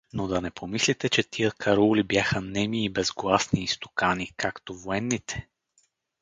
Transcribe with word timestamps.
Но 0.13 0.27
да 0.27 0.41
не 0.41 0.51
помислите, 0.51 1.09
че 1.09 1.23
тия 1.23 1.51
караули 1.51 2.03
бяха 2.03 2.41
неми 2.41 2.85
и 2.85 2.89
безгласни 2.89 3.63
истукани, 3.63 4.31
както 4.37 4.75
военните? 4.75 5.47